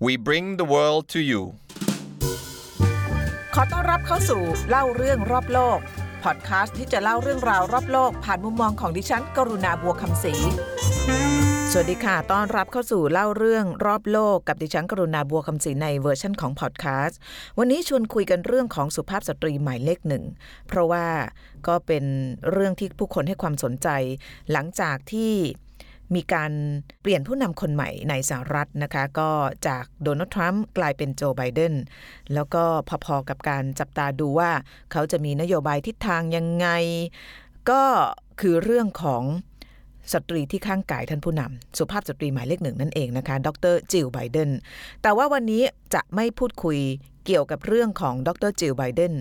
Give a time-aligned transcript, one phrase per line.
[0.00, 1.42] We bring the world to you
[3.54, 5.78] ขอต้อนรับเข้าสู่เล่าเรื่องรอบโลก
[6.24, 10.34] พอดคาสต์ที่จะเล่าเรื่องราวรอบโลก ผ่านมุมมองของดิฉัน กรุณาบัวคำศรี
[11.72, 17.18] สวัสดีค่ะ ต้อนรับเข้าสู่เล่าเรื่องรอบโลกกับดิฉันกรุณาบัวคำศรีในเวอร์ชันของพอดแคสต์
[17.58, 20.24] วันนี้ชวนคุยกันเรื่องของสุภาพสตรีหมายเลขหนึ่ง
[20.68, 21.06] เพราะว่า
[21.66, 22.04] ก็เป็น
[22.52, 23.88] เรื่องที่ผู้คนให้ความสนใจ
[24.52, 25.32] หลังจากที่
[26.14, 26.52] มีการ
[27.02, 29.30] เปลี่ยนผู้นำคนใหม่ในสหรัฐนะคะ ก็
[29.68, 31.74] จากโดนัลด์ทรัมป์กลายเป็นโจไบเดน
[32.34, 32.64] แล้วก็
[33.04, 34.50] พอๆกับการจับตาดูว่า
[34.92, 36.68] เขาจะมีนโยบายทิศทางยังไง
[37.70, 37.82] ก็
[38.40, 39.24] คือเรื่องของ
[40.12, 44.50] สตรีที่ข้างกายท่านผู้นำสุภาพสตรีหมายเลขหนึ่งนั่นเองนะคะ ดรจิลไบเดน
[45.02, 45.62] แต่ว่าวันนี้
[45.94, 46.78] จะไม่พูดคุย
[47.26, 49.12] เกี่ยวกับเรื่องของดรจิลไบเดน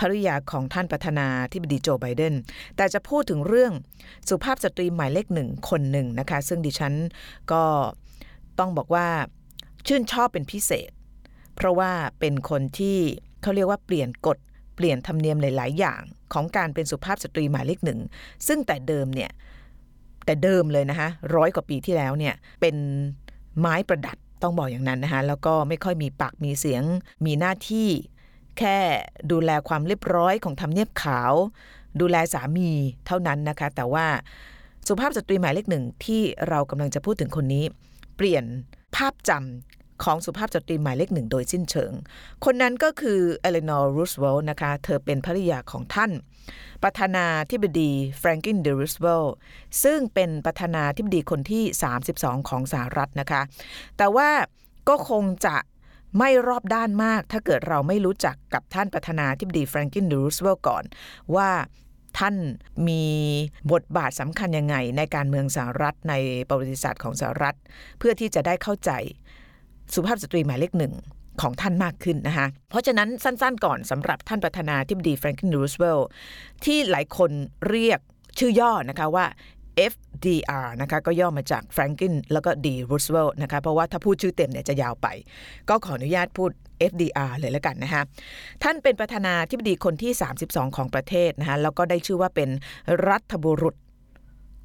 [0.00, 2.34] ภริยาของท่านประธานาธิบดีโจไบเดน
[2.76, 3.72] แต่จะพูดถึงเรื่อง
[4.28, 6.94] สุภาพสตรีหมายเลขหนึ่งคนหนึ่งนะคะ ซึ่งดิฉัน
[7.52, 7.62] ก็
[8.58, 9.06] ต้องบอกว่า
[9.86, 10.90] ชื่นชอบเป็นพิเศษ
[11.56, 11.90] เพราะว่า
[12.20, 12.98] เป็นคนที่
[13.42, 14.38] เขาเรียกว่าเปลี่ยนกฎ
[14.76, 18.00] เปลี่ยนธรรมเนียมหลาย ๆ อย่าง ของการเป็นสุภาพสตรีหมายเลขหนึ่ง
[18.46, 19.30] ซึ่งแต่เดิมเนี่ย
[20.24, 22.76] แต่เดิมเลยนะคะร้อยกว่าปีที่แล้วเนี่ยเป็น
[23.60, 26.82] ไม้ประดับต้องบอกอย่างนั้นนะคะแล้วก็ไม่ค่อยมีปากมีเสียง
[27.26, 27.88] มีหน้าที่
[28.58, 28.78] แค่
[29.32, 31.32] ดูแลความเรียบร้อยของทำเนียบขาว
[32.00, 32.70] ดูแลสามี
[33.06, 34.06] เท่านั้นนะคะ แต่ว่า
[34.86, 37.64] สุภาพสตรีหมายเลขหนึ่งที่เรากำลังจะพูดถึงคนนี้
[38.16, 38.44] เปลี่ยน
[38.96, 41.92] ภาพจำของสุภาพสตรีหมายเลขหนึ่งโดยสิ้นเชิง
[42.44, 46.10] คนนั้นก็คือเอเลนอร์รูสเวลต์นะคะ เธอเป็นภริยาของท่าน
[46.82, 49.34] ประธานาธิบดีแฟรงกลินดีรูสเวลต์
[49.82, 51.64] ซึ่งเป็นประธานาธิบดีคนที่
[52.06, 53.42] 32 ของสหรัฐนะคะ
[53.98, 54.28] แต่ว่า
[54.88, 55.56] ก็คงจะ
[56.18, 60.84] ไม่รอบด้านมาก ถ้าเกิดเราไม่รู้จักกับท่านประธานาธิบดีแฟรงกลินดีรูสเวลต์ก่อน
[61.36, 61.50] ว่า
[62.18, 62.36] ท่าน
[62.88, 63.04] มี
[63.72, 66.14] บทบาทสำคัญยังไงในการเมืองสหรัฐใน
[66.48, 67.56] ประวัติศาสตร์ของสหรัฐ
[67.98, 68.90] เพื่อที่จะได้เข้าใจ
[69.94, 70.94] สุภาพสตรีหมายเลขหนึ่ง
[71.42, 76.08] ของท่านมากขึ้นนะคะ เพราะฉะนั้นสั้นๆก่อนสำหรับท่านประธานาธิบดีแฟรงกลินรูสเวลต์
[76.64, 77.30] ที่หลายคน
[77.68, 78.00] เรียก
[78.38, 79.26] ชื่อย่อนะคะว่า
[79.92, 85.06] FDR นะคะก็ย่อมาจาก Franklin แล้วก็ D Roosevelt นะคะเพราะว่าถ้าพูดชื่อเต็มเนี่ยจะยาวไป
[85.68, 86.50] ก็ขออนุญาตพูด
[86.90, 88.02] FDR เลยแล้วกันนะคะ
[88.62, 90.12] ท่านเป็นประธานาธิบดีคนที่
[90.44, 92.50] 32 ของประเทศนะคะแล้วก็ได้ชื่อว่าเป็น
[93.08, 93.74] รัฐบุรุษ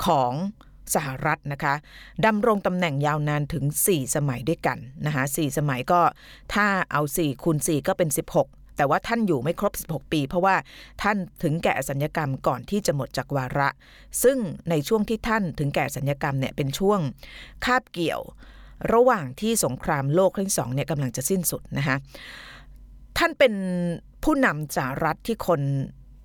[0.05, 0.33] ของ
[0.95, 1.73] สหรัฐนะคะ
[2.25, 6.01] ดำรงตำแหน่งยาวนานถึง 4 สมัยด้วยกันนะคะ4สมัยก็
[6.53, 10.55] ถ้าเอา 4คูณ4ก็เป็น 16 แต่ว่าท่านอยู่ไม่ครบ 16 ปี เพราะว่า
[11.01, 13.69] ท่านถึงแก่สัญญกรรมก่อนที่จะหมดจากวาระ
[14.23, 14.37] ซึ่ง
[14.69, 16.99] ในช่วงที่ท่านถึงแก่สัญญกรรมเนี่ยเป็นช่วง
[17.65, 18.21] คาบเกี่ยว
[18.93, 21.95] ระหว่างที่สงครามโลกครั้งที่สองเนี่ยกำลังจะสิ้นสุดนะคะ
[23.17, 23.53] ท่านเป็น
[24.23, 25.61] ผู้นำสหรัฐที่คน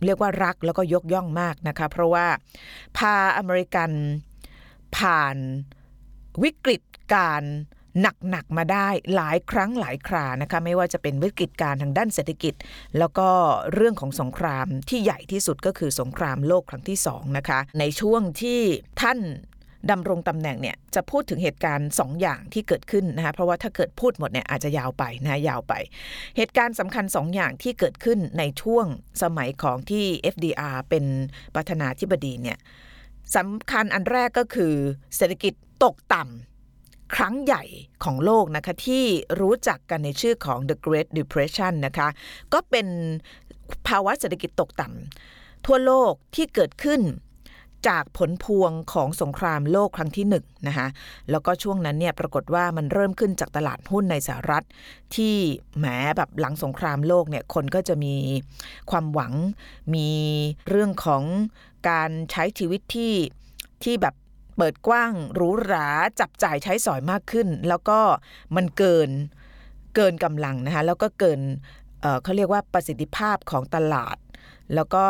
[0.05, 2.27] เรียกว่ารักแล้วก็ยกย่องมากนะคะเพราะว่า
[2.99, 3.91] พาอเมริกัน
[4.97, 5.37] ผ่าน
[6.43, 6.83] วิกฤต
[7.15, 7.43] การ
[8.01, 12.55] หนักๆมาได้หลายครั้งหลายครานะคะไม่ว่าจะเป็นวิกฤตการทางด้านเศรษฐกิจ
[12.99, 13.29] แล้วก็
[13.75, 18.61] เรื่องของสงครามที่ใหญ่ที่สุดก็คือสงครามโลกครั้งที่สองนะคะในช่วงที่
[19.03, 19.21] ท่าน
[19.91, 25.75] ดำรงตำแหน่งเนี่ยจะพูดถึงเหตุการณ์2อย่างที่เกิดขึ้นนะคะเพราะว่าถ้าเกิดพูดหมดเนี่ยอาจจะยาวไปนะยาวไป
[26.37, 28.87] เหตุการณ์สำคัญ2อย่างที่เกิดขึ้นในช่วง
[29.23, 31.05] สมัยของที่ FDR เป็น
[31.55, 32.59] ประธานาธิบดีเนี่ย
[33.37, 34.75] สำคัญอันแรกก็คือ
[35.17, 36.58] เศรษฐกิจตกต่ำ
[37.15, 37.63] ครั้งใหญ่
[38.05, 39.05] ของโลกนะคะที่
[39.41, 42.09] รู้จักกันในชื่อของ the Great Depression นะคะ
[42.53, 42.87] ก็เป็น
[43.89, 47.03] ภาวะเศรษฐกิจตกต่ำทั่วโลกที่เกิดขึ้น
[47.89, 50.89] จากผลพวงของสงครามโลกครั้งที่หนึ่งนะคะ
[51.31, 54.65] แล้วก็ช่วงนั้นเนี่ยปรากฏว่ามันเริ่มขึ้นจากตลาดหุ้นในสหรัฐ
[55.17, 55.35] ที่
[55.79, 55.87] แหม
[56.17, 58.15] แบบหลังสงครามโลกเนี่ยคนก็จะมี
[58.91, 59.33] ความหวัง
[59.95, 60.09] มี
[60.69, 61.23] เรื่องของ
[61.89, 63.15] การใช้ชีวิตที่
[63.85, 64.15] ที่แบบ
[64.59, 65.89] เปิดกว้างหรูหรา
[66.21, 67.99] จับจ่ายใช้สอยมากขึ้น แล้วก็
[68.57, 69.11] มันเกิน
[69.97, 71.41] เกินกำลังนะคะแล้วก็เกิน
[72.01, 74.17] เเขาเรียกว่าประสิทธิภาพของตลาด
[74.75, 75.05] แล้วก็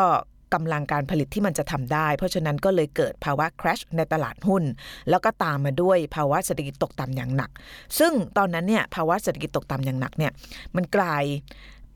[0.53, 4.63] กำลังการผลิตที่มันจะทำได้ เพราะฉะนั้นก็เลยเกิดภาวะ crash ในตลาดหุ้น
[5.09, 7.51] แล้วก็ตามมาด้วยภาวะเศรษฐกิจตกต่ำอย่างหนัก
[7.99, 10.31] ซึ่งตอนนั้นเนี่ยภาวะเศรษฐกิจตกต่ำอย่างหนักเนี่ย
[10.75, 11.23] มันกลาย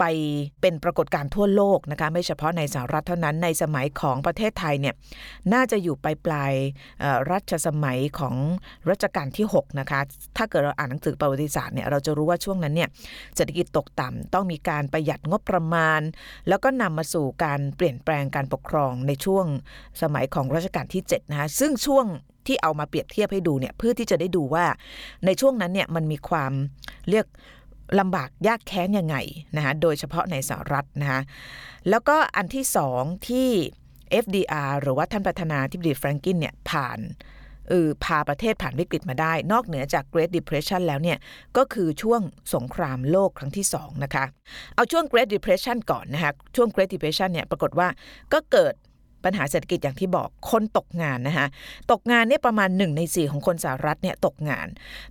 [0.04, 0.16] ไป
[0.62, 4.96] เป็นปรากฏการณ์ทั่วโลกนะคะไม่เฉพาะในสหรัฐเท่านั้นในสมัยของประเทศไทยเนี่ย
[5.54, 6.54] น่าจะอยู่ปลายปลาย
[7.32, 8.36] รัชสมัยของ
[8.90, 10.00] รัชกาลที่6นะคะ
[10.38, 12.90] ถ้าเกิดเราอ่านหนังสือประวัติศาสตร์เนี่ยเราจะรู้ว่าช่วงนั้นเนี่ย
[13.36, 16.02] เศรษฐกิจตกต่ำต้องมีการประหยัดงบประมาณ
[16.48, 19.46] แล้วก็นำมาสู่การเปลี่ยนแปลงการปกครองในช่วง
[20.02, 22.06] สมัยของรัชกาลที่7นะคะซึ่งช่วง
[22.48, 24.66] ที่เอามาเปรียบเทียบให้ดูเนี่ยเพื่อที่จะได้ดูว่า
[25.26, 26.52] ในช่วงนั้นเนี่ยมันมีความ
[27.10, 27.26] เรียก
[28.00, 29.16] ลำบากยากแค้นยังไง
[29.56, 31.22] นะคะโดยเฉพาะในสหรัฐนะคะ
[31.90, 33.50] แล้วก็อันที่สองที่
[34.24, 37.00] FDR หรือว่าท่านประธานาธิบดีแฟรงกินเนี่ยผ่าน
[37.70, 41.18] เออพาประเทศผ่านวิกฤตมาได้ นอกเหนือจาก Great Depression แล้วเนี่ย
[41.58, 42.22] ก็คือช่วง
[42.54, 44.26] สงครามโลกครั้งที่ 2 นะคะ
[44.76, 47.88] เอาช่วง Great Depression ก่อนนะคะ ช่วง Great Depression เนี่ย ปรากฏว่า
[48.34, 48.74] ก็เกิด
[49.26, 51.48] ปัญหาเศรษฐกิจอย่างที่บอกคนตกงานนะคะ
[51.92, 54.68] ตกงานเนี่ยประมาณ 1 ใน 4 ของคนสหรัฐเนี่ยตกงาน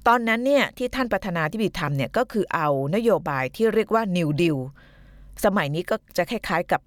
[0.08, 4.58] ตอนนั้นเนี่ยที่ท่านประธานาธิบดีทำเนี่ยก็คือเอานโยบายที่เรียกว่า New Deal
[5.44, 6.80] สมัยนี้ก็จะคล้ายๆกับ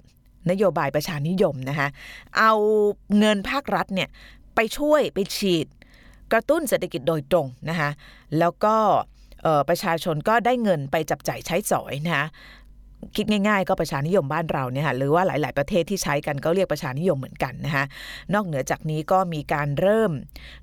[0.52, 1.88] นโยบายประชานิยมนะคะ
[2.38, 2.54] เอา
[3.18, 4.10] เงินภาครัฐเนี่ย
[4.56, 5.68] ไปช่วยไปฉีด
[6.32, 7.90] กระตุ้นเศรษฐกิจโดยตรงนะคะ
[8.40, 8.76] แล้วก็
[9.70, 12.28] ประชาชนก็ได้เงินไปจับจ่ายใช้สอยนะคะ
[13.16, 17.86] คิดง่ายๆ ก็ประชานิยมบ้านเราเนี่ยค่ะหรือว่าหลาย ๆประเทศที่ใช้กันก็เรียกประชานิยมเหมือนกันนะคะ
[18.34, 20.12] นอกเหนือจากนี้ก็มีการเริ่ม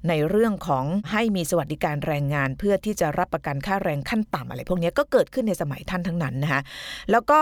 [0.09, 6.61] ในเรื่องของให้มีสวัสดิการแรงงาน เพื่อที่จะรับประกันค่าแรงขั้นต่ำอะไร พวกนี้ก็เกิดขึ้นในสมัยท่านทั้งนั้นนะคะ
[7.11, 7.41] แล้วก็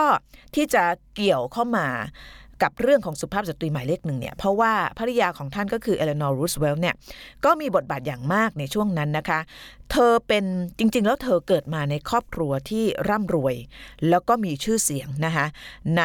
[0.55, 0.83] ที่จะ
[1.15, 1.87] เกี่ยวเข้ามา
[2.63, 6.95] กับเรื่องของสุภาพสตรีหมายเลขหนึ่งเนี่ยเพราะว่าภริยาของท่านก็คือเอเลนอร์รูสเวลต์เนี่ย
[7.45, 9.39] ก็มีบทบาทอย่างมากในช่วงนั้นนะคะ
[9.91, 10.45] เธอเป็น
[10.77, 13.55] จริง ๆ แล้วเธอเกิดมาในครอบครัวที่ร่ำรวย
[14.09, 15.45] แล้วก็มีชื่อเสียงนะคะ
[15.97, 16.03] ใน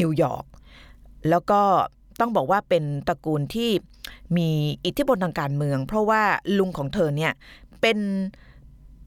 [0.00, 0.44] นิวยอร์ก
[1.30, 1.60] แล้วก็
[2.20, 3.70] ต้องบอกว่าเป็นตระกูลที่
[4.36, 4.50] มี
[4.86, 6.22] อิทธิพลทางการเมือง เพราะว่า
[6.58, 7.32] ลุงของเธอเนี่ย
[7.80, 7.98] เป็น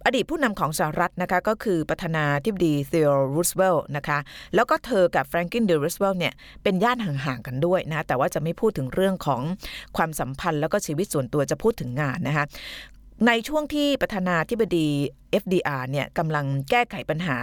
[0.06, 4.20] อดีตผู้นำของสหรัฐนะคะก็คือประธานาธิบดีเทโอรูสเวลล์นะคะ
[4.56, 9.42] แล้วก็เธอกับแฟรงกินเดรูสเวลล์เนี่ยเป็นญาติห่างๆกันด้วยนะแต่ว่าจะไม่พูดถึงเรื่องของ
[9.98, 12.46] ความสัมพันธ์แล้วก็ชีวิตส่วนตัวจะพูดถึงงานนะคะ
[13.28, 14.88] ในช่วงที่ประธานาธิบดี
[15.42, 17.38] FDR เนี่ยกำลังแก้ไขปัญหา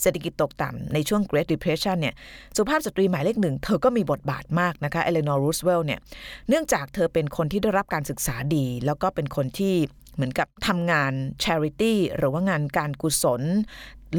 [0.00, 2.14] เศรษฐกิจตกต่ำในช่วง Great Depression เนี่ย
[2.56, 6.00] สุภาพสตรีหมายเลขหนึ่ง เธอก็มีบทบาทมากนะคะเอเลนอร์รูสเวลต์เนี่ย
[6.48, 9.74] เนื่องจากเธอเป็นคนที่ได้รับการศึกษาดี แล้วก็เป็นคนที่
[10.14, 11.12] เหมือนกับทำงาน
[11.44, 13.42] charity หรือว่างานการกุศล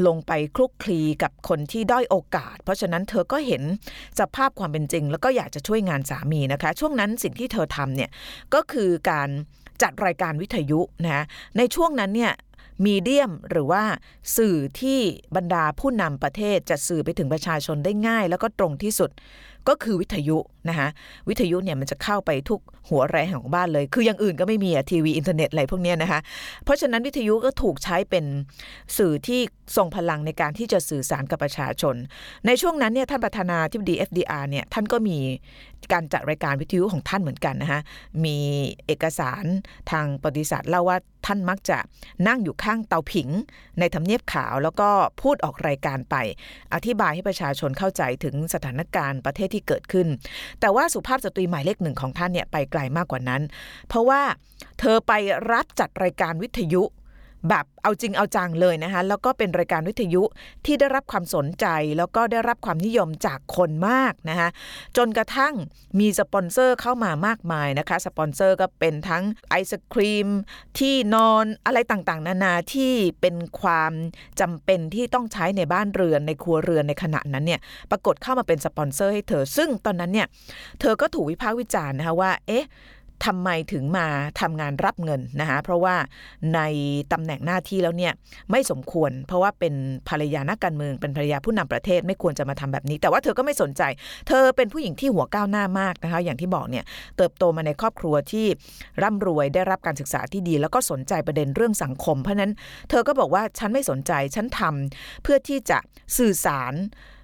[0.06, 3.62] ลงไปคลุกคลีกับคนที่ด้อยโอกาส เพราะฉะนั้นเธอก็เห็น
[4.20, 8.10] สภาพความเป็นจริง แล้วก็อยากจะช่วยงานสามีนะคะ ช่วงนั้นสิ่งที่เธอทำเนี่ย
[8.54, 9.28] ก็คือการ
[9.82, 11.24] จัดรายการวิทยุนะ
[11.56, 12.32] ในช่วงนั้นเนี่ย
[12.86, 13.82] medium หรือว่า
[14.36, 15.00] สื่อที่
[15.36, 19.10] บรรดาผู้นำประเทศจะสื่อไปถึงประชาชนได้ง่าย แล้วก็ตรงที่สุด
[19.68, 20.38] ก็คือวิทยุ
[20.68, 20.88] นะคะ
[21.28, 26.20] วิทยุเนี่ยมันจะเข้าไปทุกหัวแรงของบ้านเลย คืออย่างอื่นก็ไม่มีอะทีวีอินเทอร์เน็ตอะไรพวกนี้นะคะ
[26.64, 28.24] เพราะฉะนั้นวิทยุก็ถูกใช้เป็น
[28.96, 29.40] สื่อที่
[29.76, 31.94] ทรงพลังในการที่จะสื่อสารกับประชาชน
[32.46, 35.18] ในช่วงนั้นเนี่ยท่านประธานาธิบดี FDR เนี่ยท่านก็มี
[35.92, 37.80] การจัดรายการวิทยุของท่านเหมือนกันนะคะ
[38.24, 38.38] มี
[38.86, 39.44] เอกสาร
[39.90, 41.78] ทางประวัติศาสตร์เล่าว่าท่านมักจะ
[42.28, 43.28] นั่งอยู่ข้างเตาผิง
[43.78, 44.88] ในทำเนียบขาวแล้วก็
[45.22, 46.16] พูดออกรายการไป
[46.74, 50.08] อธิบายให้ประชาชนเข้าใจถึงสถานการณ์ประเทศที่เกิดขึ้น
[50.60, 53.42] แต่ว่าสุภาพสตรีหมายเลขหนึ่งของท่านเนี่ยไปไกลมากกว่านั้น
[53.88, 54.22] เพราะว่า
[54.80, 55.12] เธอไป
[55.52, 56.82] รับจัดรายการวิทยุ
[57.48, 60.22] แบบเอาจริงเอาจังเลยนะคะแล้วก็เป็นรายการวิทยุ
[60.66, 61.66] ที่ได้รับความสนใจ
[61.98, 64.48] แล้วก็ได้รับความนิยมจากคนมากนะคะ
[64.96, 65.54] จนกระทั่ง
[66.00, 70.28] มีสปอนเซอร์เข้ามามากมายนะคะสปอนเซอร์ก็เป็นทั้งไอศครีม
[70.78, 73.92] ที่นอนอะไรต่างๆ นานาที่เป็นความ
[74.40, 80.26] จำเป็นที่ต้องใช้ในบ้านเรือนในครัวเรือนในขณะนั้นเนี่ยปรากฏเข้ามาเป็นสปอนเซอร์ให้เธอ ซึ่งตอนนั้นเนี่ย
[80.80, 82.66] เธอก็ถูกวิพากษ์วิจารณ์นะคะว่าเอ๊ะ
[83.24, 84.06] ทำไมถึงมา
[84.40, 85.96] ทำงานรับเงินนะคะเพราะว่า
[86.54, 86.60] ใน
[87.12, 88.12] ตำแหน่งหน้าที่แล้วเนี่ย
[88.50, 89.74] ไม่สมควร เพราะว่าเป็น
[90.08, 93.82] ภรรยานักการเมืองเป็นภรรยาผู้นำประเทศไม่ควรจะมาทำแบบนี้ แต่ว่าเธอก็ไม่สนใจ
[94.28, 96.84] เธอเป็นผู้หญิงที่หัวก้าวหน้ามากนะคะอย่างที่บอกเนี่ย
[97.16, 98.46] เติบโตมาในครอบครัวที่
[99.02, 102.52] ร่ำรวยได้รับการศึกษาที่ดี แล้วก็สนใจประเด็นเรื่องสังคม เพราะนั้น
[102.90, 105.78] เธอก็บอกว่าฉันไม่สนใจฉันทำเพื่อที่จะ
[106.18, 106.74] สื่อสาร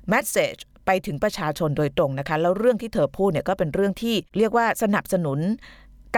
[0.09, 0.57] แมสเซจ
[0.91, 5.39] ไปถึงประชาชนโดยตรงนะคะ แล้วเรื่องที่เธอพูดเนี่ยก็เป็นเรื่องที่เรียกว่าสนับสนุน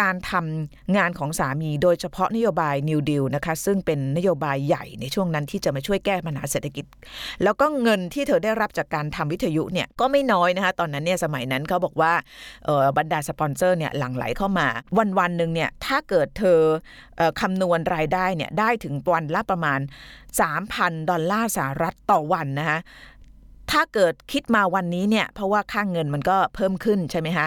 [0.00, 6.84] การทำงานของสามีโดยเฉพาะนโยบาย New Deal นะคะซึ่งเป็นนโยบายใหญ่ในช่วงนั้นที่จะมาช่วยแก้ปัญหาเศรษฐกิจ
[7.42, 12.12] แล้วก็เงินที่เธอได้รับจากการทำวิทยุเนี่ยก็ไม่น้อยนะคะตอนนั้นเนี่ยสมัยนั้นเขาบอกว่า
[12.98, 16.58] บรรดาสปอนเซอร์เนี่ยหลั่งไหลเข้ามา วันวันหนึ่งเนี่ยถ้าเกิดเธอ
[17.40, 19.80] คำนวณรายได้เนี่ยได้ถึงวันละประมาณ
[20.40, 22.78] 3,000 ดอลลาร์สหรัฐต่อวันนะคะ
[23.72, 27.46] ถ้าเกิดคิดมาวันนี้เนี่ย เพราะว่าค่าเงินมันก็เพิ่มขึ้นใช่ไหมคะ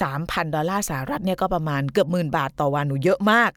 [0.00, 3.50] สามพันดอลลาร์สหรัฐเนี่ยก็ประมาณเกือบหมื่นบาทต่อวันหูเยอะมาก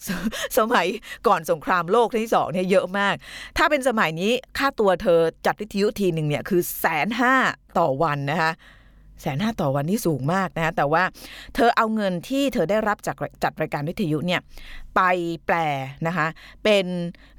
[0.57, 0.88] สมัย
[1.27, 3.15] ก่อนสงครามโลกที่สองเนี่ยเยอะมาก
[3.57, 7.33] ถ้าเป็นสมัยนี้ค่าตัวเธอจัดวิทยุทีหนึ่งเนี่ยคือแสนห้า
[7.79, 8.51] ต่อวันนะคะ
[9.21, 11.03] แสนห้าต่อวันนี่สูงมากนะแต่ว่า
[11.55, 14.41] เธอเอาเงินที่เธอได้รับจากจัดรายการวิทยุเนี่ย
[14.95, 15.01] ไป
[15.45, 15.55] แปล
[16.07, 16.27] นะคะ
[16.63, 16.85] เป็น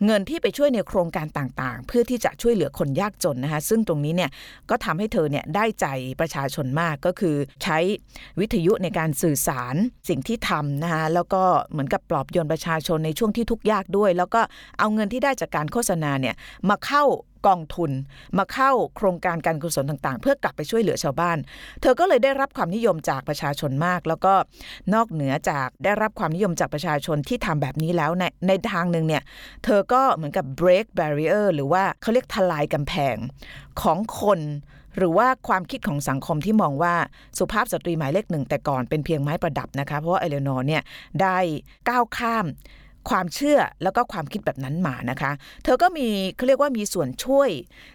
[0.04, 4.30] เงินที่ไปช่วยในโครงการต่างๆ เพื่อที่จะช่วยเหลือคนยากจนนะคะซึ่งตรงนี้เนี่ย
[4.70, 5.86] ก็ทำให้เธอเนี่ยได้ใจ
[6.20, 7.78] ประชาชนมากก็คือใช้
[8.40, 9.74] วิทยุในการสื่อสาร
[10.08, 14.40] สิ่งที่ทำนะคะแล้วก็เหมือนกับปลอบโยนประชาชนในช่วงที่ทุกข์ยากด้วย แล้วก็
[14.78, 16.34] เอาเงินที่ได้จากการโฆษณาเนี่ย
[16.68, 17.04] มาเข้า
[17.46, 17.90] กองทุน
[18.38, 21.38] มาเข้าโครงการการกุศลต่างๆ เพื่อกลับไปช่วยเหลือชาวบ้าน
[21.80, 24.34] เธอก็เลยได้รับความนิยมจากประชาชนมาก แล้วก็
[24.94, 29.22] นอกเหนือจากได้รับความนิยมจากประชาชนที่ทำแบบนี้แล้วในในทางหนึ่งเนี่ย
[29.64, 33.16] เธอก็เหมือนกับ break barrier หรือว่าเขาเรียกทลายกำแพง
[33.82, 34.40] ของคน
[34.96, 36.94] หรือว่าความคิดของสังคมที่มองว่า
[37.38, 40.82] สุภาพสตรีหมายเลขหนึ่งแต่ก่อนเป็นเพียงไม้ประดับนะคะ เพราะว่าเอเลนอร์เนี่ย
[41.22, 41.38] ได้
[41.88, 42.46] ก้าวข้าม
[43.08, 45.32] ความเชื่อแล้วก็ความคิดแบบนั้นมานะคะ
[45.64, 47.50] เธอก็มีเขาเรียกว่ามีส่วนช่วย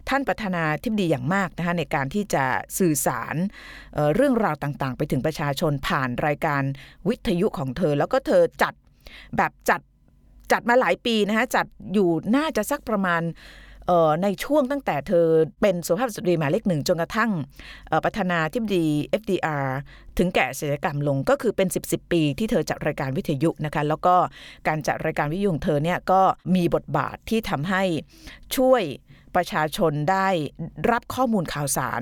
[0.09, 2.43] ท่านประธานาธิบดีอย่างมากนะคะในการที่จะ
[2.79, 3.35] สื่อสาร
[3.93, 6.63] เเรื่องราวต่างๆ ไปถึงประชาชนผ่านรายการ
[7.09, 8.73] วิทยุของเธอ แล้วก็เธอจัด
[9.37, 9.81] แบบจัด
[10.51, 13.21] จัดมาหลายปีนะคะจัดอยู่น่าจะสักประมาณ
[14.23, 15.27] ในช่วงตั้งแต่เธอ
[15.61, 17.31] เป็นสุภาพสตรีหมายเลขหนึ่งจนกระทั่ง
[18.03, 18.85] ประธานาธิบดี
[19.21, 19.67] FDR
[20.17, 24.15] ถึงแก่ศิลกรรมลงก็คือเป็น 10บสปีที่เธอจัดรายการวิทยุนะคะแล้วก็
[24.67, 26.21] การจัดรายการวิทยุของเธอเนี่ยก็
[26.55, 27.83] มีบทบาทที่ทำให้
[28.57, 28.83] ช่วย
[29.35, 30.27] ประชาชนได้
[30.91, 32.01] รับข้อมูลข่าวสาร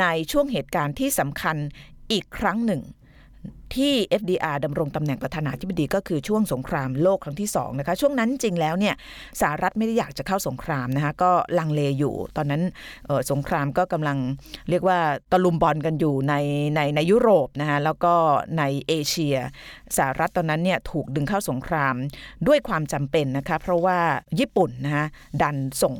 [0.00, 1.56] ในช่วงเหตุการณ์ที่สำคัญ
[2.12, 2.82] อีกครั้งหนึ่ง
[3.74, 8.94] ที่ FDR ดำรงตำแหน่งประธานาธิบดีก็คือช่วงสงครามโลกครั้งที่2นะคะช่วงนั้นจริงแล้วเนี่ย
[9.40, 12.62] สหรัฐไม่ได้อยากจะเข้าสงครามนะคะก็ลังเลอยู่ ตอนนั้น
[13.30, 14.18] สงครามก็กำลัง
[14.70, 14.98] เรียกว่า
[15.32, 16.34] ตะลุมบอลกันอยู่ใน
[16.74, 18.14] ในในยุโรปนะคะแล้วก็
[18.58, 19.36] ในเอเชีย
[19.96, 21.94] สหรัฐตอนนั้นเนี่ยถูกดึงเข้าสงคราม
[22.46, 23.98] ด้วยความจำเป็นนะคะเพราะว่า
[24.38, 25.06] ญี่ปุ่นนะคะ
[25.42, 25.96] ดันส่ง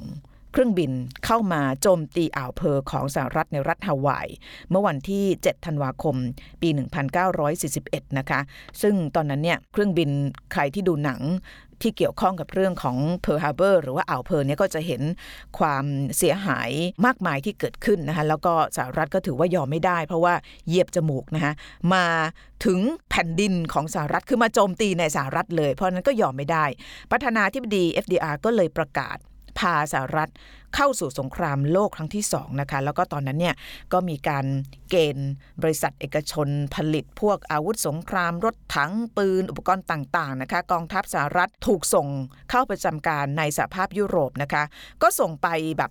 [0.52, 0.90] เครื่องบิน
[1.24, 4.28] เข้ามาโจมตีอ่าวเพอร์ของสหรัฐในรัฐฮาวาย
[4.70, 6.16] เมื่อวันที่ 7 ธันวาคม
[6.62, 6.68] ปี
[7.42, 8.40] 1941 นะคะ
[8.82, 10.10] ซึ่งตอนนั้นเนี่ยเครื่องบิน
[10.52, 11.20] ใครที่ดูหนัง
[11.84, 15.02] ที่เกี่ยวข้องกับเรื่องของเพิร์ลฮาร์เบอร์หรือว่าอ่าวเพิร์ลเนี่ยก็จะเห็น
[15.58, 15.84] ความ
[16.18, 16.70] เสียหาย
[17.06, 20.34] มากมายที่เกิดขึ้นนะคะแล้วก็สหรัฐก็ถือว่ายอมไม่ได้ เพราะว่า
[20.66, 21.52] เหยียบจมูกนะคะ
[21.94, 22.06] มา
[22.64, 22.80] ถึง
[23.10, 26.64] แผ่นดินของสหรัฐคือมาโจมตีในสหรัฐเลย เพราะนั้นก็ยอมไม่ได้
[27.10, 29.16] ประธานาธิบดี FDR ก็เลยประกาศ
[29.60, 30.30] พาสหรัฐ
[30.76, 33.54] เข้าสู่สงครามโลกครั้งที่2นะคะแล้วก็ตอนนั้นเนี่ย
[33.92, 34.46] ก็มีการ
[34.90, 42.08] เกณฑ์บริษัทเอกชนผลิตพวกอาวุธสงคราม รถถังปืน อุปกรณ์ต่างๆนะคะกองทัพสหรัฐถูกส่ง
[42.50, 44.62] เข้าประจำการในสหภาพยุโรปนะคะ
[45.02, 45.48] ก็ส่งไป
[45.78, 45.90] แบบ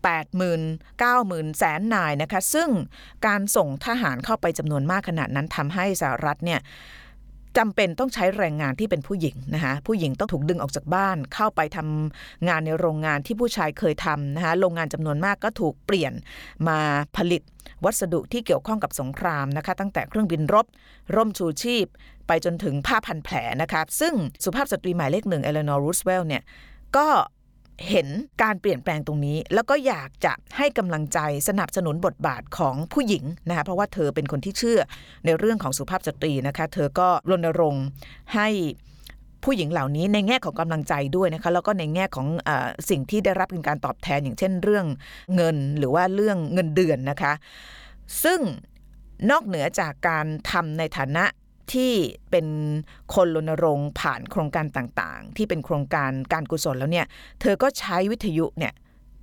[0.00, 2.68] 80,000 90,000แสนนายนะคะซึ่ง
[3.26, 6.60] การส่งทหารเข้าไปจำนวนมากขนาดนั้นทำให้สหรัฐเนี่ย
[7.58, 16.12] จำเป็นต้องใช้แรงงานที่เป็นผู้หญิงนะคะผู้หญิงต้องถูกดึงออกจากบ้าน เข้าไปทำงานในโรงงานที่ผู้ชายเคยทำนะคะโรงงานจำนวนมากก็ถูกเปลี่ยน
[16.68, 16.78] มา
[17.16, 17.42] ผลิต
[17.84, 20.66] วัสดุที่เกี่ยวข้องกับสงครามนะคะ ตั้งแต่เครื่องบินรบ
[21.14, 21.86] ร่มชูชีพ
[22.26, 24.14] ไปจนถึงผ้าพันแผลนะคะซึ่ง
[24.44, 26.42] สุภาพสตรีหมายเลขหนึ่งเอเลนอร์รูสเวลต์เนี่ย
[26.96, 27.06] ก็
[27.88, 28.08] เห็น
[28.42, 31.18] การเปลี่ยนแปลงตรงนี้ แล้วก็อยากจะให้กำลังใจ
[31.48, 34.80] สนับสนุนบทบาทของผู้หญิงนะคะเพราะว่าเธอเป็นคนที่เชื่อ
[35.24, 37.84] ในเรื่องของสุภาพสตรีนะคะเธอก็รณรงค์
[38.34, 38.48] ให้
[39.44, 42.50] ผู้หญิงเหล่านี้ในแง่ของกำลังใจด้วยนะคะแล้วก็ในแง่ของอ
[42.90, 44.86] สิ่งที่ได้รับเป็นการตอบแทนอย่างเช่นเรื่อง
[45.34, 47.32] เงินหรือว่าเรื่องเงินเดือนนะคะ
[48.24, 48.40] ซึ่ง
[49.30, 51.24] นอกเหนือจากการทำในฐานะ
[51.72, 51.92] ที่
[52.30, 52.46] เป็น
[53.14, 57.06] คนรณรงค์ผ่านโครงการต่างๆ ที่เป็นโครงการการกุศลแล้วเนี่ย
[57.40, 58.72] เธอก็ใช้วิทยุเนี่ย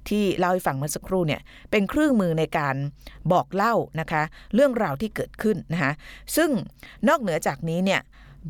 [0.10, 2.76] ที่เล่าให้ฟังเมื่อสักครู่เนี่ยเป็นเครื่องมือในการ
[3.32, 4.24] บอกเล่านะคะ
[4.56, 5.92] เรื่องราวที่เกิดขึ้นนะคะ
[6.36, 6.50] ซึ่ง
[7.08, 8.02] นอกเหนือจากนี้เนี่ย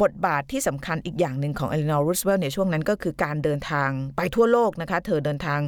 [0.01, 5.59] บทบาทที่สำคัญอีกอย่างหนึ่งของเอลินอร์รูสเวลในช่วงนั้นก็คือการเดินทางไปทั่วโลกนะคะ เธอเดินทาง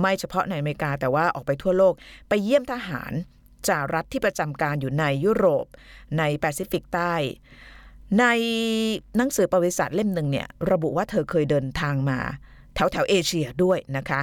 [0.00, 1.94] ไม่เฉพาะในอเมริกา แต่ว่าออกไปทั่วโลก
[2.28, 3.12] ไปเยี่ยมทหาร
[3.68, 5.66] สหรัฐที่ประจำการอยู่ในยุโรป
[6.18, 7.14] ในแปซิฟิกใต้
[8.20, 8.24] ใน
[9.16, 12.18] หนังสือประวัติศาสตร์เล่มหนึ่งเนี่ยระบุว่าเธอเคยเดินทางมา
[12.74, 14.20] แถวแถวเอเชียด้วยนะคะ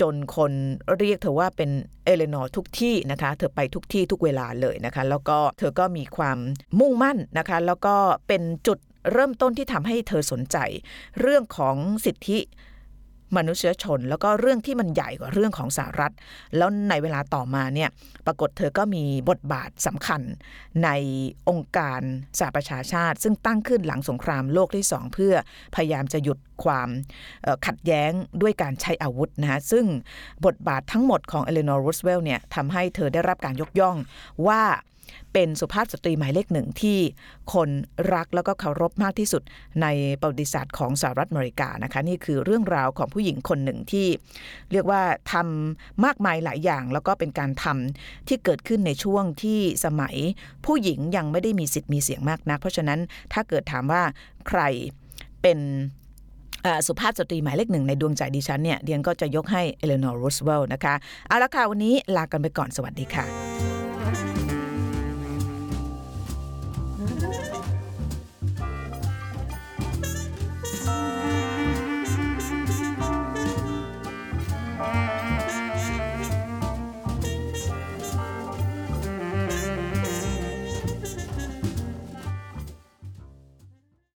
[0.00, 0.52] จนคน
[0.98, 1.70] เรียกเธอว่าเป็น
[2.04, 6.38] เอเลนอร์ทุกที่นะคะ เธอไปทุกที่ทุกเวลาเลยนะคะ แล้วก็เธอก็มีความ
[6.78, 7.96] มุ่งมั่นนะคะ แล้วก็
[8.28, 8.78] เป็นจุด
[9.12, 10.56] เริ่มต้นที่ทำให้เธอสนใจ
[11.20, 12.38] เรื่องของสิทธิ
[13.36, 16.12] มนุษยชน แล้วก็เรื่องที่มันใหญ่กว่าเรื่องของสหรัฐ
[16.56, 17.88] แล้วในเวลาต่อมาเนี่ย
[18.26, 20.22] ปรากฏเธอก็มีบทบาทสำคัญ
[20.84, 20.88] ใน
[21.48, 22.00] องค์การ
[22.38, 25.34] สหประชาชาติ ซึ่งตั้งขึ้นหลังสงครามโลกที่สองเพื่อ
[25.74, 26.88] พยายามจะหยุดความ
[27.66, 29.84] ขัดแย้งด้วยการใช้อาวุธนะฮะซึ่ง
[30.46, 33.96] บทบาททั้งหมดของเอเลนอร์รูสเวลต์เนี่ยทำให้เธอได้รับการยกย่อง
[34.46, 34.62] ว่า
[35.32, 36.98] เป็นสุภาพสตรีหมายเลขหนึ่งที่
[37.54, 37.68] คน
[38.14, 39.42] รักแล้วก็เคารพมากที่สุด
[39.82, 39.86] ใน
[40.20, 44.06] ประวัติศาสตร์ของสหรัฐอเมริกานะคะนี่คือเรื่องราวของผู้หญิงคนหนึ่งที่
[44.72, 50.16] เรียกว่าทำมากมายหลายอย่าง แล้วก็เป็นการทำที่เกิดขึ้นในช่วงที่สมัย
[50.66, 53.00] ผู้หญิงยังไม่ได้มีสิทธิ์มีเสียงมากนัก เพราะฉะนั้น
[53.32, 54.02] ถ้าเกิดถามว่า
[54.48, 54.60] ใคร
[55.42, 55.58] เป็น
[56.86, 60.94] สุภาพสตรีหมายเลขหนึ่งในดวงใจดิฉันเนี่ยดิฉันก็จะยกให้เอเลนอร์รูสเวลต์นะคะ
[61.28, 63.45] เอาละค่ะ วันนี้ลากันไปก่อนสวัสดีค่ะ